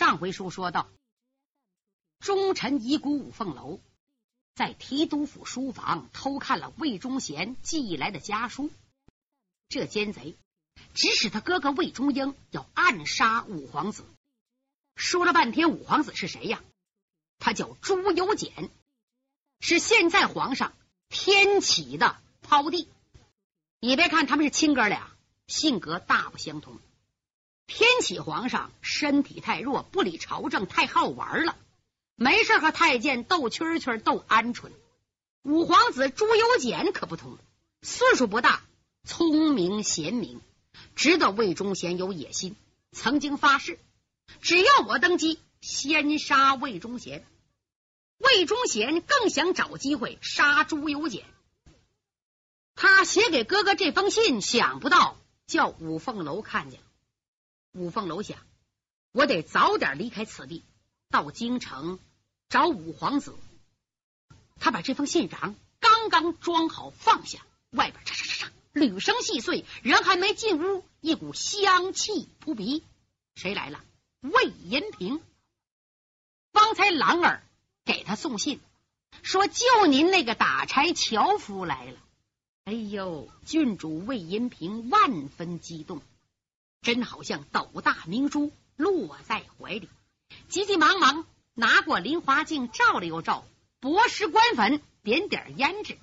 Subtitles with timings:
[0.00, 0.88] 上回书说到，
[2.20, 3.82] 忠臣遗孤五凤楼
[4.54, 8.70] 在提督府书房偷看了魏忠贤寄来的家书，
[9.68, 10.38] 这奸贼
[10.94, 14.06] 指使他哥哥魏忠英要暗杀五皇子。
[14.96, 16.64] 说了半天，五皇子是谁呀？
[17.38, 18.70] 他叫朱由检，
[19.60, 20.72] 是现在皇上
[21.10, 22.88] 天启的胞弟。
[23.80, 25.14] 你别看他们是亲哥俩，
[25.46, 26.78] 性格大不相同。
[27.70, 31.56] 天启皇上身体太弱，不理朝政，太好玩了，
[32.16, 34.72] 没事和太监斗蛐蛐、斗鹌鹑。
[35.44, 37.38] 五皇子朱由检可不同，
[37.80, 38.60] 岁数不大，
[39.04, 40.40] 聪明贤明，
[40.96, 42.56] 知道魏忠贤有野心，
[42.90, 43.78] 曾经发誓，
[44.42, 47.24] 只要我登基，先杀魏忠贤。
[48.18, 51.24] 魏忠贤更想找机会杀朱由检。
[52.74, 55.16] 他写给哥哥这封信，想不到
[55.46, 56.86] 叫五凤楼看见了。
[57.72, 58.36] 五凤楼下，
[59.12, 60.64] 我得早点离开此地，
[61.08, 61.98] 到京城
[62.48, 63.36] 找五皇子。
[64.58, 72.82] 他把这封信瓤刚刚装好放下，外边嚓嚓嚓嚓，吕声细碎，人还没进屋，一股香气扑鼻。
[73.36, 73.82] 谁来了？
[74.20, 75.20] 魏银平。
[76.52, 77.42] 方才郎儿
[77.84, 78.60] 给他送信，
[79.22, 81.98] 说就您那个打柴樵夫来了。
[82.64, 86.02] 哎呦，郡主魏银平万分激动。
[86.82, 89.88] 真好像斗大明珠落在怀里，
[90.48, 93.44] 急急忙忙拿过林华镜照了又照，
[93.80, 95.98] 薄施官粉点点胭脂，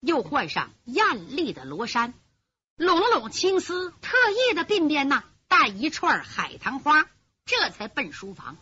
[0.00, 2.12] 又换上艳丽的罗衫，
[2.76, 7.08] 拢拢青丝，特意的鬓边呐带一串海棠花，
[7.44, 8.56] 这才奔书房，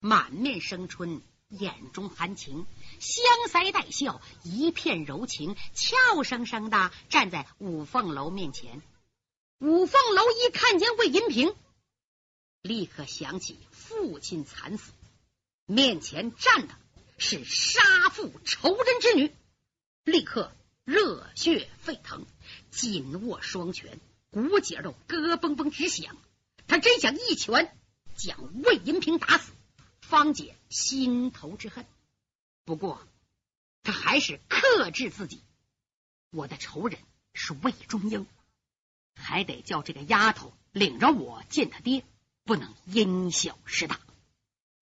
[0.00, 2.66] 满面生春，眼中含情，
[2.98, 8.82] 香腮带笑，一片柔情，俏生生的站在五凤楼面前。
[9.58, 11.54] 五凤楼一看见魏银平，
[12.60, 14.92] 立刻想起父亲惨死，
[15.64, 16.74] 面前站的
[17.16, 19.34] 是杀父仇人之女，
[20.04, 20.52] 立刻
[20.84, 22.26] 热血沸腾，
[22.70, 23.98] 紧握双拳，
[24.30, 26.18] 骨节肉咯嘣嘣直响。
[26.66, 27.74] 他真想一拳
[28.14, 29.52] 将魏银平打死，
[30.02, 31.86] 方解心头之恨。
[32.66, 33.00] 不过
[33.82, 35.40] 他还是克制自己，
[36.30, 37.00] 我的仇人
[37.32, 38.26] 是魏忠英。
[39.16, 42.04] 还得叫这个丫头领着我见他爹，
[42.44, 43.98] 不能因小失大，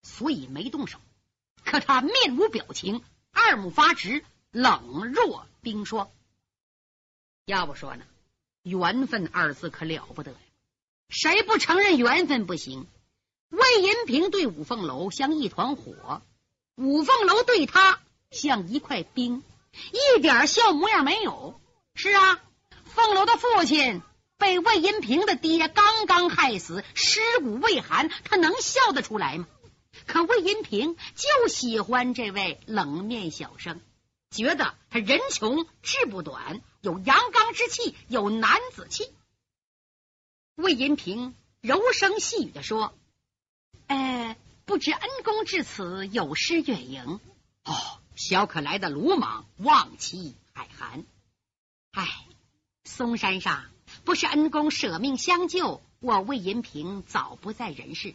[0.03, 0.99] 所以没动手。
[1.63, 3.01] 可他面无表情，
[3.31, 6.09] 二目发直，冷若冰霜。
[7.45, 8.05] 要不说呢，
[8.61, 10.37] 缘分二字可了不得呀！
[11.09, 12.87] 谁不承认缘分不行？
[13.49, 16.21] 魏银平对五凤楼像一团火，
[16.75, 17.99] 五凤楼对他
[18.31, 19.43] 像一块冰，
[19.91, 21.59] 一点笑模样没有。
[21.93, 22.39] 是啊，
[22.83, 24.01] 凤楼的父亲。
[24.37, 29.47] 被魏银平的爹刚刚害死，尸骨未寒，他能笑得出来吗？
[30.05, 33.81] 可魏银平就喜欢这位冷面小生，
[34.29, 39.09] 觉得他人穷志不短，有阳刚之气，有男子气。
[40.55, 42.93] 魏银平柔声细语的说
[43.87, 44.35] ：“呃，
[44.65, 47.19] 不知恩公至此有失远迎。
[47.63, 47.73] 哦，
[48.15, 51.05] 小可来的鲁莽，望其海涵。
[51.91, 52.05] 唉，
[52.83, 53.65] 嵩山上。”
[54.05, 58.13] 不是恩公舍命相救，我魏银平早不在人世。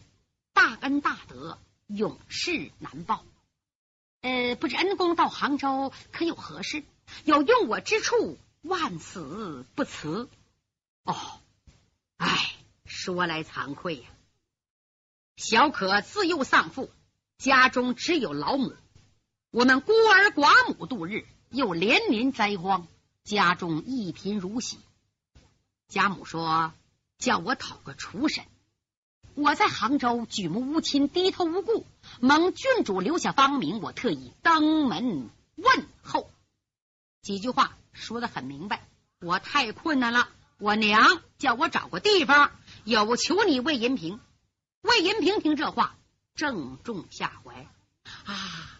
[0.53, 3.25] 大恩大德，永世难报。
[4.21, 6.83] 呃，不知恩公到杭州可有何事？
[7.25, 10.29] 有用我之处，万死不辞。
[11.03, 11.41] 哦，
[12.15, 14.09] 唉，说来惭愧呀，
[15.35, 16.89] 小可自幼丧父，
[17.37, 18.73] 家中只有老母，
[19.51, 22.87] 我们孤儿寡母度日，又连年灾荒，
[23.25, 24.79] 家中一贫如洗。
[25.91, 26.71] 家母说
[27.19, 28.45] ：“叫我讨个厨神。”
[29.35, 31.85] 我在杭州举目无亲，低头无故，
[32.21, 36.31] 蒙郡主留下芳名，我特意登门问候。
[37.21, 38.87] 几句话说的很明白。
[39.19, 42.51] 我太困难了，我娘叫我找个地方，
[42.85, 44.19] 有求你魏银平。
[44.81, 45.97] 魏银平听这话，
[46.35, 47.67] 正中下怀
[48.25, 48.79] 啊！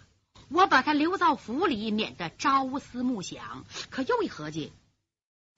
[0.50, 3.66] 我把他留到府里，免得朝思暮想。
[3.90, 4.74] 可又一合计。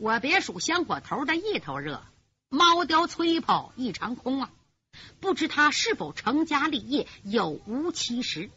[0.03, 2.05] 我别数香火头的一头热，
[2.49, 4.51] 猫叼催跑一场空啊！
[5.21, 8.49] 不知他是否成家立业，有无妻室？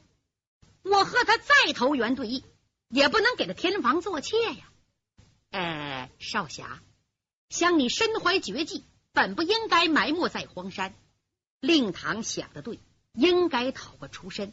[0.82, 2.42] 我和他再投缘对弈，
[2.88, 4.68] 也不能给他添房做妾呀！
[5.52, 6.82] 呃，少侠，
[7.48, 8.82] 想你身怀绝技，
[9.12, 10.96] 本不应该埋没在荒山。
[11.60, 12.80] 令堂想的对，
[13.12, 14.52] 应该讨个出身。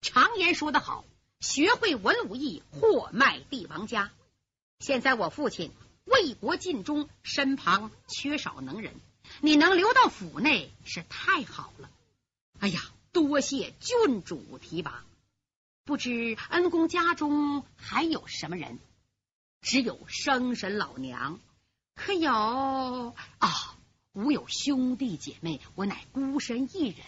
[0.00, 1.04] 常言说得好，
[1.40, 4.12] 学会文武艺，货卖帝王家。
[4.78, 5.72] 现在我父亲。
[6.10, 8.94] 为国尽忠，身旁缺少能人，
[9.40, 11.88] 你能留到府内是太好了。
[12.58, 12.80] 哎呀，
[13.12, 15.04] 多谢郡主提拔。
[15.84, 18.78] 不知恩公家中还有什么人？
[19.60, 21.38] 只有生神老娘，
[21.94, 23.76] 可有啊？
[24.12, 27.06] 吾有兄弟姐妹，我乃孤身一人。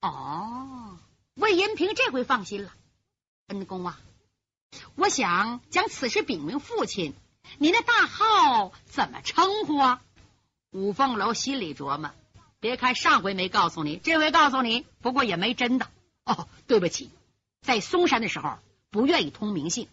[0.00, 0.98] 哦，
[1.34, 2.74] 魏延平这回放心了。
[3.48, 4.00] 恩公啊，
[4.94, 7.14] 我想将此事禀明父亲。
[7.58, 10.02] 您的大号怎么称呼啊？
[10.70, 12.10] 五凤楼心里琢磨，
[12.60, 15.88] 别看上回没告诉你，这回告诉你，不过也没真的。
[16.24, 17.10] 哦，对不起。
[17.60, 18.58] 在嵩山的时候，
[18.90, 19.88] 不愿意通明姓，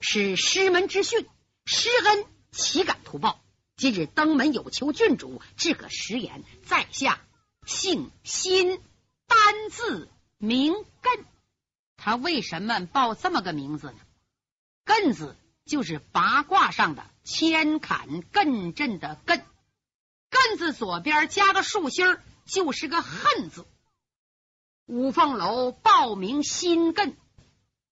[0.00, 1.26] 是师门之训，
[1.64, 3.40] 师恩岂敢图报？
[3.76, 6.42] 今日登门有求郡主，至可食言。
[6.64, 7.20] 在下
[7.64, 8.80] 姓辛，
[9.26, 11.24] 单字名艮。
[11.96, 13.98] 他为什么报这么个名字呢？
[14.84, 15.36] 艮字
[15.68, 19.42] 就是八卦上的千坎艮震的艮，
[20.30, 23.66] 艮字左边加个竖心儿，就是个恨字。
[24.86, 27.14] 五凤楼报名心艮，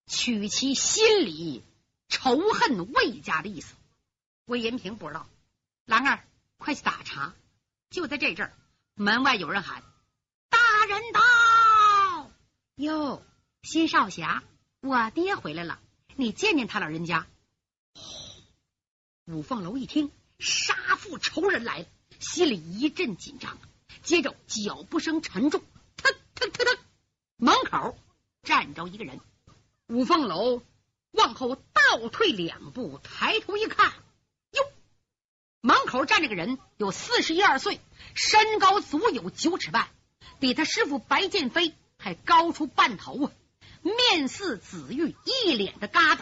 [0.07, 1.63] 取其心里
[2.09, 3.75] 仇恨魏家的意思。
[4.45, 5.27] 魏延平不知道，
[5.85, 6.23] 兰儿，
[6.57, 7.35] 快去打茶。
[7.91, 8.53] 就在这阵儿，
[8.95, 9.83] 门外有人喊
[10.49, 10.57] ：“大
[10.89, 12.31] 人到！”
[12.75, 13.23] 哟，
[13.61, 14.43] 新少侠，
[14.81, 15.79] 我爹回来了，
[16.15, 17.27] 你见见他老人家。
[19.29, 20.09] 五凤楼一听
[20.39, 21.85] 杀父仇人来了，
[22.17, 23.57] 心里一阵紧张，
[24.01, 25.61] 接着脚步声沉重，
[25.97, 26.77] 腾腾腾腾。
[27.35, 27.97] 门口
[28.43, 29.19] 站着一个人，
[29.87, 30.63] 五凤楼
[31.11, 33.91] 往后倒退两步，抬头一看，
[34.51, 34.63] 哟，
[35.59, 37.81] 门口站着个人，有四十一二岁，
[38.13, 39.89] 身高足有九尺半，
[40.39, 43.31] 比他师傅白剑飞还高出半头啊！
[43.81, 46.21] 面似紫玉，一脸的疙瘩，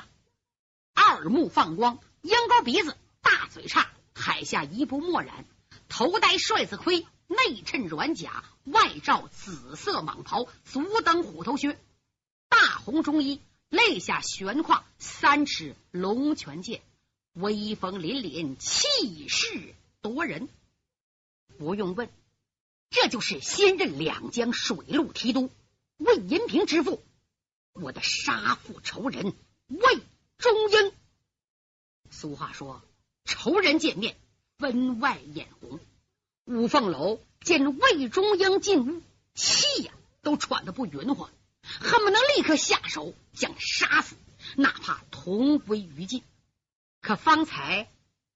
[0.95, 5.45] 二目放光，鹰钩鼻子，大嘴叉，海下一步墨染，
[5.87, 7.05] 头戴帅子盔。
[7.27, 11.79] 内衬软甲，外罩紫色蟒袍，足蹬虎头靴，
[12.49, 16.81] 大红中衣，肋下悬挎三尺龙泉剑，
[17.33, 20.49] 威风凛凛，气势夺人。
[21.59, 22.09] 不用问，
[22.89, 25.51] 这就是先任两江水陆提督
[25.97, 27.03] 魏银平之父，
[27.73, 29.33] 我的杀父仇人
[29.67, 29.99] 魏
[30.39, 30.91] 忠英。
[32.15, 32.81] 俗话说，
[33.25, 34.15] 仇人见面，
[34.57, 35.81] 分外眼红。
[36.45, 39.01] 五凤楼见魏忠英进屋，
[39.33, 39.91] 气呀
[40.21, 41.27] 都喘得不匀乎，
[41.61, 44.15] 恨不能立刻下手将他杀死，
[44.55, 46.23] 哪怕同归于尽。
[47.01, 47.89] 可方才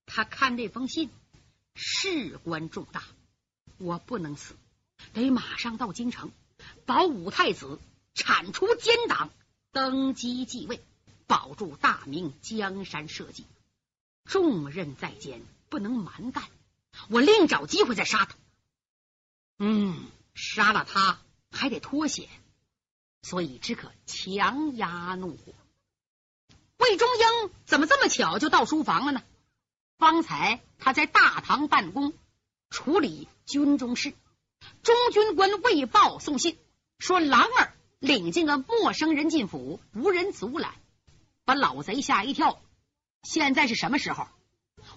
[0.05, 1.09] 他看这封信，
[1.73, 3.03] 事关重大，
[3.77, 4.55] 我不能死，
[5.13, 6.31] 得马上到京城
[6.85, 7.79] 保武太子
[8.13, 9.29] 铲除奸党，
[9.71, 10.81] 登基继位，
[11.27, 13.45] 保住大明江山社稷。
[14.29, 16.43] 重任在肩，不能蛮干。
[17.09, 18.35] 我另找机会再杀他。
[19.57, 20.05] 嗯，
[20.35, 22.29] 杀了他还得脱险，
[23.23, 25.53] 所以只可强压怒火。
[26.77, 29.23] 魏忠英怎么这么巧就到书房了呢？
[29.97, 32.13] 方才他在大堂办公，
[32.69, 34.13] 处理军中事。
[34.83, 36.55] 中军官魏豹送信
[36.99, 40.75] 说，狼儿领进个陌生人进府，无人阻拦，
[41.45, 42.61] 把老贼吓一跳。
[43.23, 44.27] 现在是什么时候？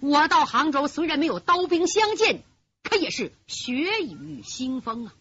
[0.00, 2.44] 我到杭州虽然没有刀兵相见，
[2.82, 5.14] 可也是血雨腥风啊！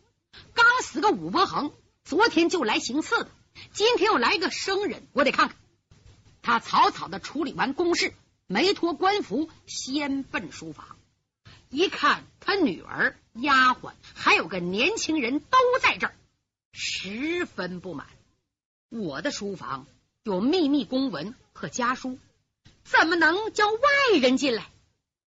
[0.53, 1.71] 刚死个武伯衡，
[2.03, 3.30] 昨天就来行刺的，
[3.73, 5.57] 今天又来个生人，我得看看。
[6.42, 8.14] 他草草的处理完公事，
[8.47, 10.97] 没脱官服，先奔书房。
[11.69, 16.14] 一看他女儿、丫鬟还有个年轻人都在这儿，
[16.71, 18.07] 十分不满。
[18.90, 19.85] 我的书房
[20.23, 22.19] 有秘密公文和家书。
[22.83, 23.80] 怎么能叫外
[24.19, 24.69] 人进来？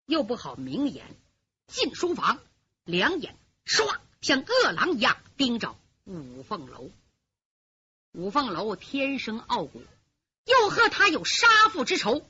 [0.06, 1.06] 又不好明言。
[1.66, 2.40] 进书房，
[2.84, 6.90] 两眼唰像饿狼一样盯着五凤楼。
[8.12, 9.84] 五凤楼天生傲骨，
[10.44, 12.26] 又和他有杀父之仇，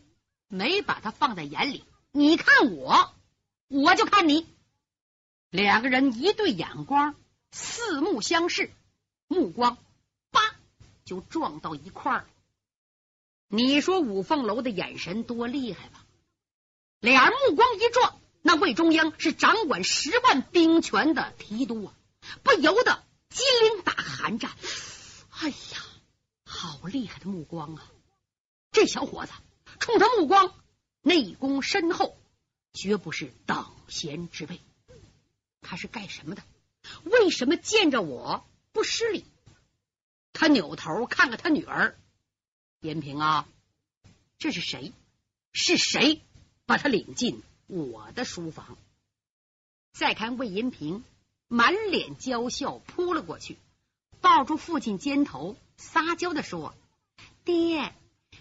[0.46, 1.84] 没把他放在眼里。
[2.12, 3.14] 你看我，
[3.68, 4.46] 我就看你。
[5.48, 7.14] 两个人一对眼光，
[7.50, 8.70] 四目相视，
[9.26, 9.78] 目光
[10.30, 10.40] 叭
[11.06, 12.26] 就撞到一块儿。
[13.52, 16.06] 你说五凤楼的眼神多厉害吧？
[17.00, 21.94] 俩人目光一撞，那魏忠央是掌管十万兵权的提督啊，
[22.44, 24.52] 不由得金陵打寒战。
[25.30, 25.56] 哎呀，
[26.44, 27.90] 好厉害的目光啊！
[28.70, 29.32] 这小伙子
[29.80, 30.54] 冲他目光，
[31.02, 32.16] 内功深厚，
[32.72, 34.60] 绝不是等闲之辈。
[35.60, 36.42] 他是干什么的？
[37.02, 39.24] 为什么见着我不失礼？
[40.32, 41.98] 他扭头看看他女儿。
[42.80, 43.46] 延平啊，
[44.38, 44.92] 这是谁？
[45.52, 46.22] 是谁
[46.64, 48.78] 把他领进我的书房？
[49.92, 51.04] 再看魏延平，
[51.46, 53.58] 满脸娇笑扑了过去，
[54.22, 56.74] 抱住父亲肩头，撒娇的说
[57.44, 57.92] ：“爹，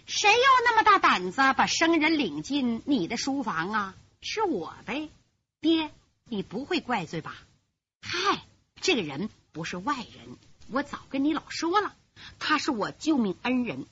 [0.06, 3.94] 谁有那么大胆子把生人领进你的书房啊？
[4.22, 5.10] 是我呗。
[5.60, 5.90] 爹，
[6.24, 7.36] 你不会怪罪吧？
[8.00, 8.42] 嗨，
[8.80, 10.38] 这个人不是外人，
[10.70, 11.94] 我早跟你老说了，
[12.38, 13.84] 他是我救命恩人。”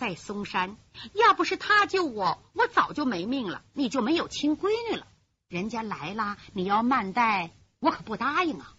[0.00, 0.78] 在嵩山，
[1.12, 5.06] 要不是他救我，我早就没命了，你就没有亲闺女了。
[5.46, 8.74] 人家来了，你要慢待，我可不答应啊！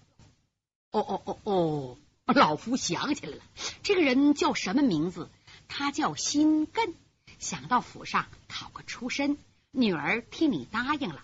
[0.89, 3.43] 哦哦哦哦，老夫想起来了，
[3.83, 5.29] 这个人叫什么名字？
[5.67, 6.95] 他叫辛艮，
[7.37, 9.37] 想到府上讨个出身，
[9.69, 11.23] 女儿替你答应了。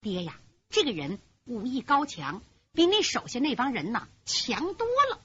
[0.00, 0.38] 爹呀，
[0.70, 5.20] 这个人武艺高强，比你手下那帮人呐强多了，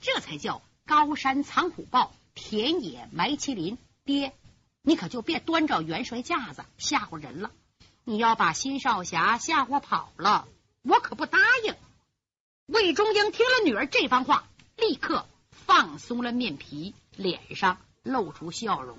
[0.00, 2.14] 这才叫高山藏虎豹。
[2.36, 4.32] 田野埋麒麟，爹，
[4.82, 7.50] 你可就别端着元帅架子吓唬人了。
[8.04, 10.46] 你要把辛少侠吓唬跑了，
[10.82, 11.74] 我可不答应。
[12.66, 18.98] 魏忠英听了女儿这番话，立刻放松了面皮，脸上露出笑容。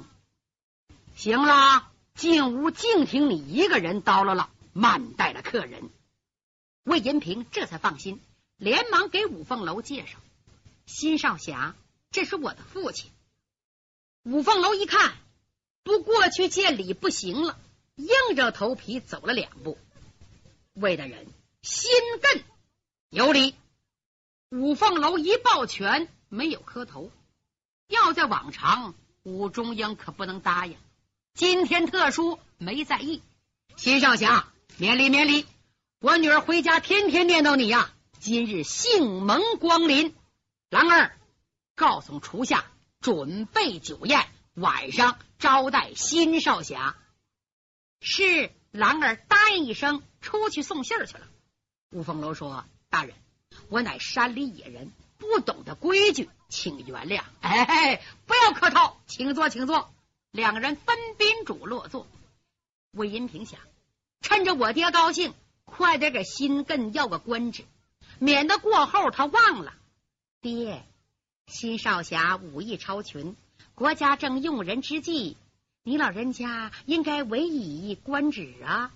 [1.16, 5.90] 行了，进屋静听你一个人叨唠了，慢待了客人。
[6.84, 8.20] 魏银平这才放心，
[8.58, 10.18] 连忙给五凤楼介绍：
[10.88, 11.76] 辛少侠，
[12.10, 13.12] 这是我的父亲。
[14.30, 15.14] 五凤楼一看，
[15.84, 17.58] 不过去见礼不行了，
[17.96, 19.78] 硬着头皮走了两步。
[20.74, 21.28] 魏大人，
[21.62, 21.90] 心
[22.22, 22.42] 艮
[23.10, 23.56] 有礼。
[24.50, 27.10] 五凤楼一抱拳，没有磕头。
[27.88, 30.76] 要在往常，武中英可不能答应。
[31.34, 33.22] 今天特殊，没在意。
[33.78, 35.46] 新少侠，免礼免礼。
[36.02, 37.94] 我女儿回家天天念叨你呀。
[38.20, 40.14] 今日幸蒙光临，
[40.70, 41.18] 兰儿，
[41.76, 42.70] 告诉厨下。
[43.08, 46.98] 准备酒宴，晚上招待新少侠。
[48.02, 51.26] 是兰儿答应一声，出去送信儿去了。
[51.90, 53.16] 吴凤楼说：“大人，
[53.70, 59.90] 我乃山里野人，不懂得规矩，请原谅。”哎，不要客套，请坐，请坐。
[60.32, 62.08] 两个人分宾主落座。
[62.92, 63.62] 魏银平想，
[64.20, 65.34] 趁着我爹高兴，
[65.64, 67.64] 快点给新艮要个官职，
[68.20, 69.74] 免得过后他忘了
[70.42, 70.86] 爹。
[71.48, 73.36] 新少侠武艺超群，
[73.74, 75.38] 国家正用人之际，
[75.82, 78.92] 你老人家应该委以官职啊。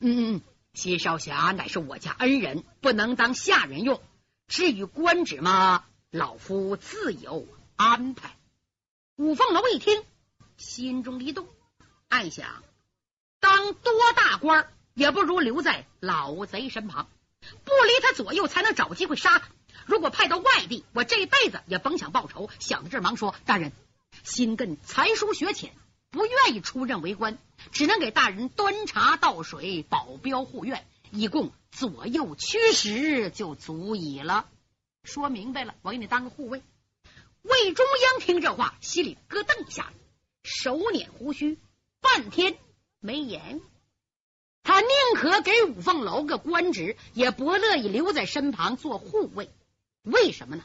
[0.00, 0.42] 嗯，
[0.74, 4.02] 新少侠乃是我家恩人，不能当下人用。
[4.48, 8.36] 至于官职嘛，老夫自有安排。
[9.16, 10.02] 五凤楼一听，
[10.56, 11.46] 心中一动，
[12.08, 12.64] 暗想：
[13.38, 17.08] 当多大官也不如留在老贼身旁，
[17.64, 19.48] 不离他左右，才能找机会杀他。
[19.86, 22.48] 如果派到外地，我这辈子也甭想报仇。
[22.58, 23.72] 想到这儿，忙说：“大人，
[24.22, 25.72] 心更才疏学浅，
[26.10, 27.38] 不愿意出任为官，
[27.72, 34.46] 只能给大人端茶倒水、保镖护院，一共左右驱使就足矣了。
[35.04, 36.62] 说明白了，我给你当个护卫。”
[37.42, 39.92] 魏忠央听这话，心里咯噔一下，
[40.44, 41.58] 手捻胡须，
[42.00, 42.56] 半天
[43.00, 43.60] 没言。
[44.62, 49.50] 他宁可给五凤楼个官职，也不乐意留在身旁做护卫。
[50.02, 50.64] 为什么呢？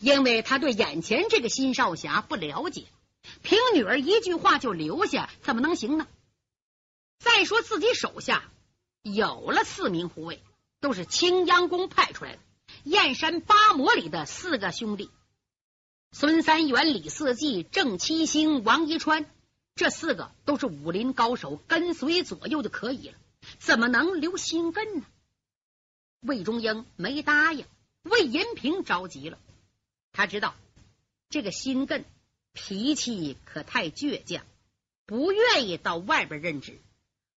[0.00, 2.84] 因为他对眼前这个新少侠不了解，
[3.42, 6.06] 凭女儿一句话就留下，怎么能行呢？
[7.18, 8.44] 再说自己手下
[9.02, 10.42] 有了四名护卫，
[10.80, 12.38] 都是青阳宫派出来的，
[12.84, 15.10] 燕山八魔里的四个兄弟：
[16.12, 19.26] 孙三元、李四季、郑七星、王一川，
[19.74, 23.14] 这四个都是武林高手，跟随左右就可以了，
[23.58, 25.04] 怎么能留心根呢？
[26.20, 27.64] 魏忠英没答应。
[28.02, 29.38] 魏银平着急了，
[30.12, 30.54] 他知道
[31.28, 32.04] 这个心艮
[32.52, 34.44] 脾气可太倔强，
[35.06, 36.78] 不愿意到外边任职。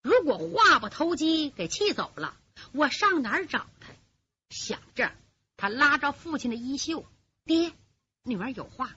[0.02, 2.36] 如果话不投机给气走了，
[2.72, 3.88] 我上哪儿找他？
[4.48, 5.12] 想着，
[5.56, 7.04] 他拉着父亲的衣袖
[7.44, 7.72] ：“爹，
[8.22, 8.96] 女儿有话，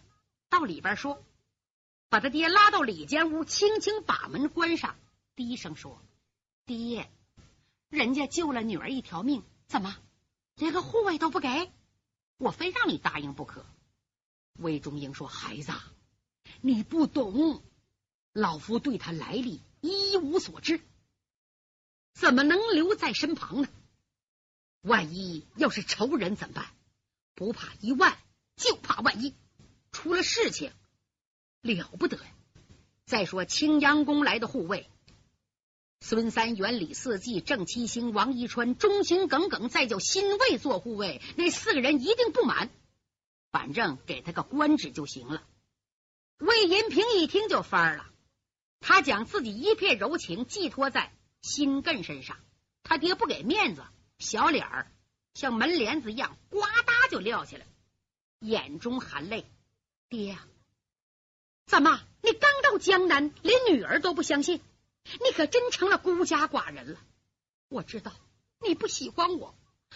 [0.50, 1.24] 到里边说。”
[2.10, 4.96] 把他爹拉到里间屋，轻轻把门关上，
[5.36, 6.00] 低声说
[6.68, 7.10] ：“爹，
[7.90, 9.98] 人家救了女儿一条命，怎么？”
[10.56, 11.72] 连个护卫都不给，
[12.38, 13.66] 我非让你答应不可。
[14.54, 15.72] 魏忠英说：“孩子，
[16.62, 17.64] 你不懂，
[18.34, 20.80] 老夫对他来历一无所知，
[22.14, 23.68] 怎么能留在身旁呢？
[24.82, 26.68] 万一要是仇人怎么办？
[27.34, 28.18] 不怕一万，
[28.56, 29.34] 就怕万一
[29.92, 30.72] 出了事情，
[31.62, 32.32] 了不得呀！
[33.06, 34.88] 再说青阳宫来的护卫。”
[36.06, 42.70] 孙三元、李四季、郑七星、王一川忠心耿耿，再叫新卫做护卫，那四个人一定不满。
[43.54, 45.48] 反正给他个官职就行了。
[46.40, 48.06] 魏银平一听就翻了，
[48.82, 52.38] 他将自己一片柔情寄托在新艮身上，
[52.84, 53.82] 他爹不给面子，
[54.20, 54.92] 小脸儿
[55.34, 57.66] 像门帘子一样，呱嗒就撂下来。
[58.40, 59.46] 眼中含泪
[60.10, 60.46] ：“爹呀，
[61.66, 64.60] 怎么你刚到江南，连女儿都不相信？
[65.04, 67.00] 你可真成了孤家寡人了。
[67.70, 68.12] 我知道
[68.60, 69.56] 你不喜欢我，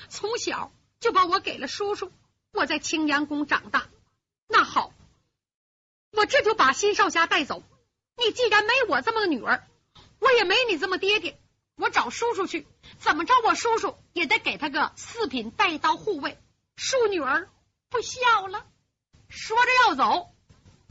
[0.09, 2.11] 从小就把我给了叔叔。
[2.51, 3.87] 我在青阳宫长大。
[4.47, 4.93] 那好，
[6.11, 7.63] 我这就把新少侠带走。
[8.15, 9.67] 你既然没我这么个女儿，
[10.19, 11.39] 我也没你这么爹爹。”
[11.77, 12.65] 我找叔叔去，
[12.97, 13.35] 怎么着？
[13.45, 16.39] 我叔叔也得给他个四品带刀护卫。
[16.75, 17.51] 恕女儿
[17.89, 18.65] 不孝了。
[19.29, 20.33] 说着要走，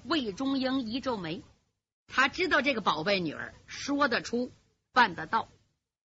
[0.04, 1.42] 魏忠英一皱眉，
[2.06, 4.52] 他知道这个宝贝女儿说得出，
[4.92, 5.48] 办得到，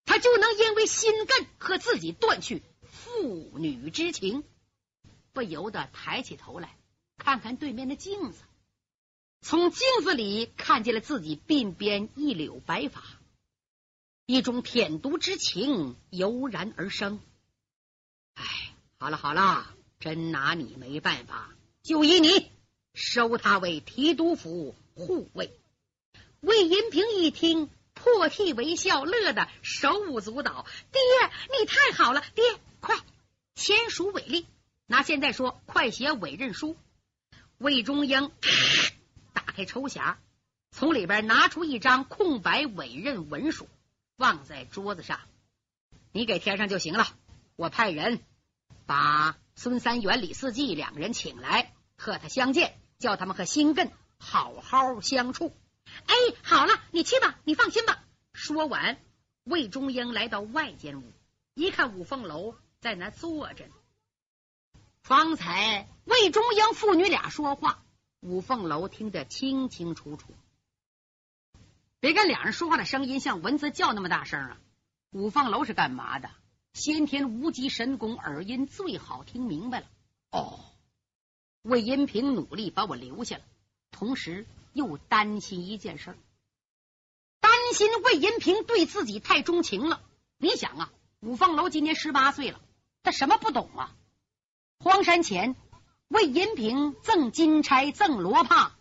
[0.05, 4.45] 他就能因为心艮和自己断去父女之情，
[5.33, 6.77] 不由得抬起头来
[7.17, 8.39] 看看对面的镜子，
[9.41, 13.03] 从镜子里看见了自己鬓边一绺白发。
[14.27, 17.19] 一种舔犊之情油然而生。
[18.35, 18.45] 哎，
[18.99, 22.53] 好了好了，真拿你没办法，就依你
[22.93, 25.59] 收他为提督府护卫。
[26.41, 30.67] 魏银平一听，破涕为笑，乐得手舞足蹈。
[30.93, 31.01] 爹，
[31.59, 32.23] 你太好了！
[32.35, 32.45] 爹，
[32.81, 32.97] 快
[33.55, 34.47] 签署委令。
[34.87, 36.77] 拿现在说，快写委任书。
[37.59, 38.31] 魏忠英
[39.33, 40.17] 打开抽匣，
[40.71, 43.69] 从里边拿出一张空白委任文书。
[44.17, 45.21] 放在桌子上，
[46.11, 47.07] 你给填上就行了。
[47.55, 48.21] 我派人
[48.85, 55.55] 把孙三元、李四季两个人请来，和他相见，叫他们和新艮好好相处。
[56.07, 58.05] 哎，好了，你去吧，你放心吧。
[58.33, 58.99] 说完，
[59.45, 61.13] 魏忠英来到外间屋，
[61.55, 63.75] 一看五凤楼在那坐着呢。
[65.03, 67.83] 方才魏忠英父女俩说话，
[68.21, 70.35] 五凤楼听得清清楚楚。
[72.01, 74.61] 别跟两人说话的声音像蚊子叫那么大声啊！
[75.11, 76.31] 五凤楼是干嘛的？
[76.75, 79.87] 先天无极神功，耳音最好听明白了。
[80.31, 80.61] 哦，
[81.63, 83.43] 魏银平努力把我留下了，
[83.91, 86.17] 同时又担心一件事，
[87.41, 90.03] 担心魏银平对自己太钟情了。
[90.37, 92.61] 你想啊，五凤楼今年十八岁了，
[93.03, 93.95] 他什么不懂啊？
[94.79, 95.57] 荒山前，
[96.09, 98.77] 魏银平赠金钗，赠罗帕，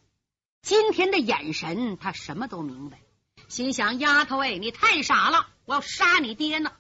[0.62, 3.02] 今天的眼神，他什么都明白。
[3.48, 5.48] 心想：丫头哎，你太傻了！
[5.66, 6.74] 我要杀你爹呢！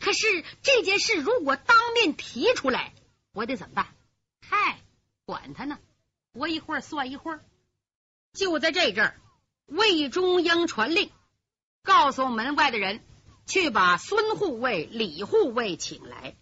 [0.00, 2.92] 可是这件事如果当面提出来，
[3.32, 3.94] 我得怎么办？
[4.40, 4.80] 嗨，
[5.24, 5.78] 管他呢！
[6.32, 7.40] 我一会儿算一会儿。
[8.36, 9.20] 就在这阵儿，
[9.66, 11.10] 魏忠英传令，
[11.82, 13.04] 告诉门外的人
[13.46, 16.36] 去把孙护卫、李护卫请来。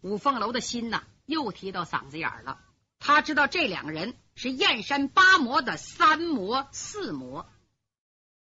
[0.00, 2.60] 五凤楼的心呐，又提到嗓子眼了。
[2.98, 7.50] 他知道这两个人是燕山八魔的三魔、四魔。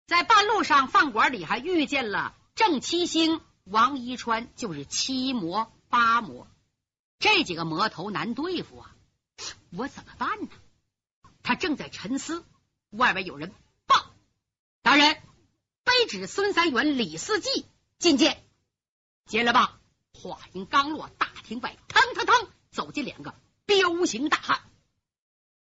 [0.06, 6.48] 在半路上饭馆里还遇见了郑七星、王一川，就是七魔八魔，
[7.18, 8.96] 这几个魔头难对付啊！
[9.70, 10.48] 我怎么办呢？
[11.48, 12.44] 他正在沉思，
[12.90, 13.54] 外边有人
[13.86, 14.14] 报
[14.84, 15.16] ：“大人，
[15.82, 17.64] 卑职孙三元、李四季
[17.98, 18.44] 觐见。”
[19.24, 19.80] 接了吧。
[20.12, 23.34] 话音刚落，大厅外腾腾腾走进两个
[23.64, 24.60] 彪形大汉，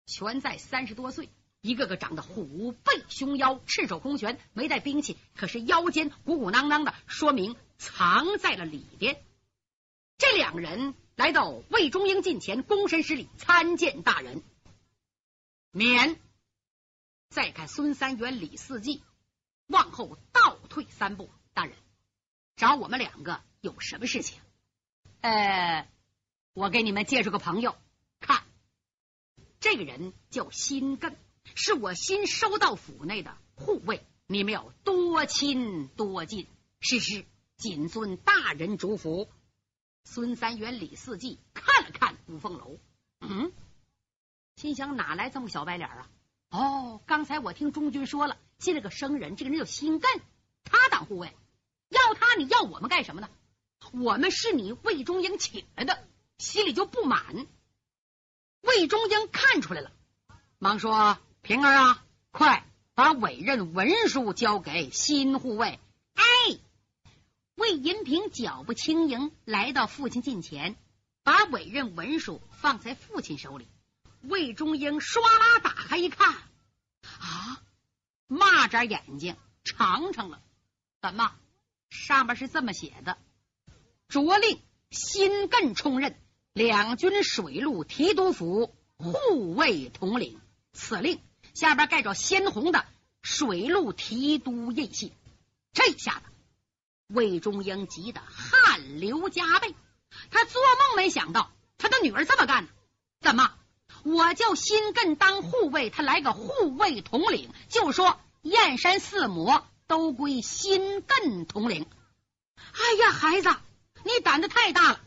[0.06, 1.30] 全在三十多岁。
[1.62, 9.24] 一个个长得虎背熊腰、赤手空拳，没带兵器，可是腰间鼓鼓囊囊的，说明藏在了里边。
[10.18, 14.44] 这两人来到魏忠英近前，躬身施礼，参见大人。
[15.72, 16.20] 免。
[17.30, 19.04] 再看孙三元、李四季，
[19.68, 21.30] 往后倒退三步。
[21.54, 21.76] 大人，
[22.56, 24.40] 找我们两个有什么事情？
[25.22, 25.88] 呃，
[26.54, 27.76] 我给你们介绍个朋友，
[28.20, 28.44] 看，
[29.60, 31.16] 这个人叫辛艮。
[31.56, 36.48] 是我新收到府内的护卫，你们要多亲多近。
[36.80, 37.26] 是是，
[37.58, 39.28] 谨遵大人嘱咐。
[40.04, 42.80] 孙三元、李四季看了看五凤楼，
[43.20, 43.52] 嗯，
[44.60, 46.10] 心想哪来这么小白脸啊？
[46.50, 50.20] 哦，刚才我听中军说了，进了个生人，这个人叫辛艮，
[50.66, 51.34] 他当护卫，
[51.88, 53.30] 要他你要我们干什么呢？
[53.94, 56.06] 我们是你魏忠英请来的，
[56.40, 57.48] 心里就不满。
[58.60, 59.94] 魏忠英看出来了，
[60.58, 61.18] 忙说。
[61.42, 65.80] 平儿啊，快把委任文书交给新护卫。
[66.16, 66.24] 哎，
[67.56, 70.76] 魏银平脚步轻盈，来到父亲近前，
[71.24, 73.70] 把委任文书放在父亲手里。
[74.22, 76.36] 魏忠英唰啦打开一看，
[77.20, 77.62] 啊，
[78.28, 80.42] 蚂蚱眼睛长长了。
[81.02, 81.34] 怎么？
[81.90, 83.18] 上面是这么写的：
[84.08, 86.16] 着令新艮充任
[86.54, 90.40] 两军水陆提督府护卫统领。
[90.74, 91.20] 此令。
[91.56, 92.86] 下边盖着鲜红的
[93.22, 95.12] 水陆提督印信，
[95.74, 96.22] 这下子
[97.08, 99.76] 魏忠英急得汗流浃背。
[100.30, 102.70] 他做梦没想到他的女儿这么干呢。
[103.20, 103.52] 怎么？
[104.04, 111.86] 我叫辛艮当护卫，他来个护卫统领，就说燕山四魔都归辛艮统领。
[112.56, 113.50] 哎呀，孩子，
[114.04, 115.02] 你胆子太大了！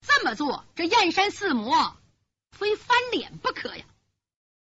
[0.00, 1.96] 这么做，这燕山四魔
[2.50, 3.84] 非翻脸不可呀！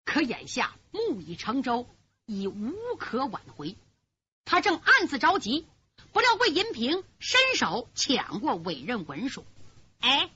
[0.04, 1.86] 可眼下木已成舟，
[2.24, 3.76] 已无可挽回。
[4.44, 5.66] 他正暗自着急，
[6.12, 9.44] 不料魏银平伸手抢过委任文书。
[10.00, 10.30] 哎，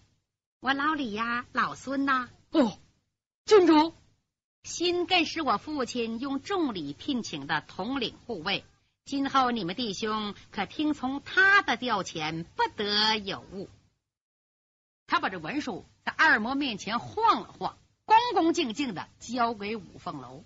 [0.60, 2.28] 我老李呀，老孙呐！
[2.50, 2.78] 哦。
[3.46, 3.94] 郡主，
[4.62, 8.64] 新艮是我父亲用重礼聘请的统领护卫，
[9.04, 13.68] 今后你们弟兄可听从他的调遣，不得有误。
[15.06, 20.44] 他把这文书在二魔面前晃了晃，恭恭敬敬的交给五凤楼。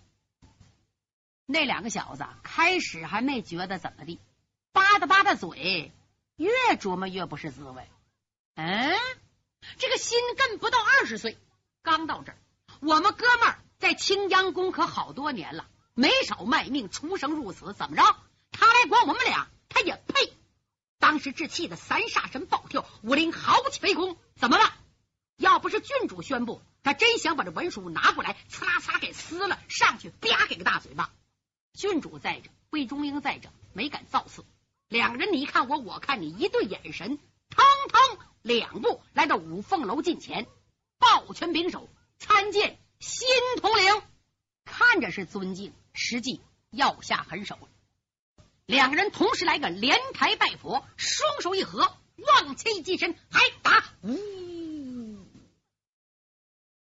[1.45, 4.19] 那两个小子开始还没觉得怎么地，
[4.73, 5.93] 吧嗒吧嗒嘴，
[6.37, 7.87] 越琢磨越不是滋味。
[8.55, 8.95] 嗯，
[9.77, 11.37] 这个新艮不到二十岁，
[11.83, 12.39] 刚到这儿。
[12.85, 17.73] 我们哥们儿在青阳宫可好多年了，没少卖命，出生入死。
[17.73, 18.03] 怎么着？
[18.53, 20.35] 他来管我们俩，他也配？
[20.99, 24.19] 当时志气的三煞神暴跳，武林豪气飞空。
[24.37, 24.71] 怎么办？
[25.39, 31.11] 要不是郡主宣布，他真想把这文书拿过来，呲啦呲给撕了，上去啪给个大嘴巴。
[31.73, 34.45] 郡主在这，魏忠英在这，没敢造次。
[34.89, 37.19] 两个人你看我，我看你，一对眼神，
[37.49, 40.47] 腾腾两步来到五凤楼近前，
[40.99, 41.89] 抱拳拱手。
[42.19, 43.27] 参见新
[43.61, 44.03] 统领，
[44.65, 47.59] 看着是尊敬，实际要下狠手。
[48.67, 53.85] 两个人同时来个连台拜佛，双手一合，往前一击身，还打！
[54.03, 55.27] 呜！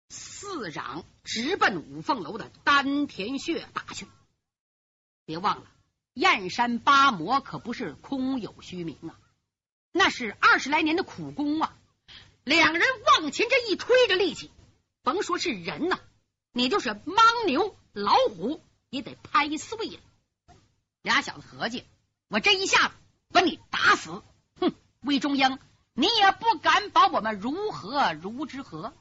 [0.09, 4.07] 四掌直奔五凤楼的丹田穴打去。
[5.27, 5.67] 别忘了，
[6.15, 9.21] 燕山八魔可不是空有虚名啊，
[9.93, 11.77] 那是二十来年的苦功啊。
[12.43, 12.83] 两人
[13.21, 14.51] 往前这一推着力气。
[15.07, 16.01] 甭说是人呐，
[16.51, 20.01] 你就是牦牛、老虎也得拍碎了。
[21.01, 21.85] 俩小子合计，
[22.27, 22.95] 我这一下子
[23.29, 24.21] 把你打死，
[24.59, 24.75] 哼！
[25.03, 25.61] 魏忠英，
[25.93, 28.95] 你也不敢把我们如何如之何？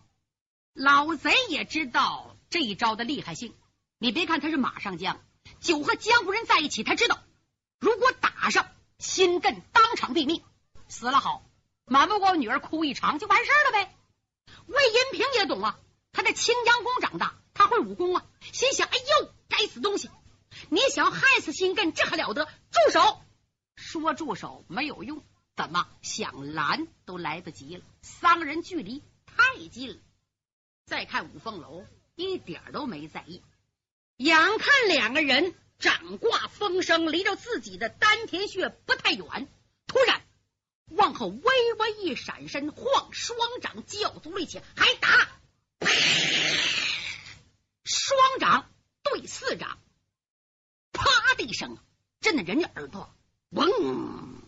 [0.74, 3.56] 老贼也知道这一招的厉害性。
[3.98, 5.20] 你别看他是马上将，
[5.60, 7.18] 久和江湖人在一起，他知道
[7.80, 8.68] 如果打上，
[9.00, 10.44] 心艮当场毙命，
[10.88, 11.44] 死了好，
[11.86, 13.96] 瞒不过我女儿哭一场就完事了呗。
[14.68, 15.80] 魏银平也懂啊。
[16.16, 18.26] 他在青阳宫长大，他会武功啊！
[18.54, 20.10] 心想：哎呦，该死东西！
[20.70, 22.46] 你想害死心艮，这还了得？
[22.46, 23.22] 住手！
[23.76, 25.22] 说住手没有用，
[25.58, 27.84] 怎么想拦都来不及了。
[28.02, 29.98] 三个人距离太近了。
[30.86, 33.44] 再看五凤楼，一点都没在意。
[34.16, 39.50] 眼看两个人掌挂风声，离着自己的丹田穴不太远，
[39.86, 40.22] 突然
[40.92, 45.28] 往后微微一闪身，晃双掌叫足力气，还打！
[47.84, 48.70] 双掌
[49.04, 49.80] 对四掌，
[50.92, 51.04] 啪
[51.38, 51.78] 的一声，
[52.20, 53.14] 震得人家耳朵
[53.50, 54.42] 嗡。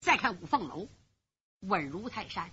[0.00, 0.88] 再看五凤楼，
[1.60, 2.50] 稳如泰山。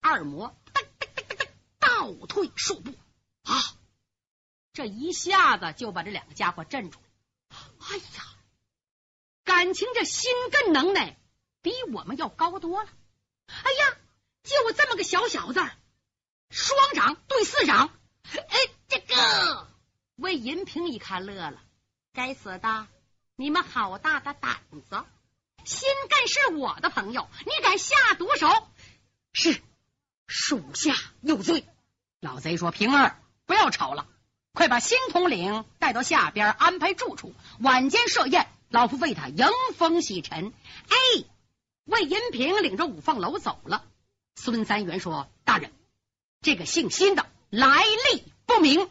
[0.00, 1.48] 二魔噔噔噔噔噔
[1.78, 2.94] 倒退数步，
[3.42, 3.54] 啊！
[4.72, 7.06] 这一下子就把这两个家伙镇住了。
[7.80, 8.36] 哎呀，
[9.44, 11.16] 感情这心艮能耐
[11.62, 12.90] 比我们要高多了。
[13.46, 13.96] 哎呀，
[14.42, 15.60] 就这么个小小子。
[16.50, 17.90] 双掌对四掌，
[18.30, 18.58] 哎，
[19.14, 19.68] 这个
[20.16, 21.62] 魏银平一看乐了，
[22.12, 22.88] 该死的，
[23.36, 24.58] 你们好大的胆
[24.90, 25.04] 子！
[25.64, 28.48] 新干是我的朋友，你敢下毒手？
[29.32, 29.60] 是
[30.26, 31.64] 属下有罪。
[32.20, 34.08] 老贼说：“平儿，不要吵了，
[34.52, 39.46] 快把新统领带到下边安排住处，晚间设宴，老夫为他迎
[39.76, 40.52] 风洗尘。”
[40.88, 41.24] 哎，
[41.84, 43.84] 魏银平领着五凤楼走了。
[44.34, 45.72] 孙三元说：“大人。”
[46.42, 48.90] 这个姓辛的来历不明，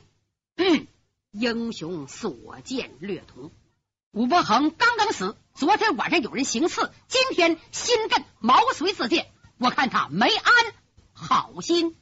[0.56, 0.88] 嗯，
[1.32, 3.52] 英雄所见略同。
[4.12, 10.54] 武伯衡刚刚死，昨天晚上有人行刺，今天新镇毛遂自荐，我看他没安
[11.14, 11.96] 好心。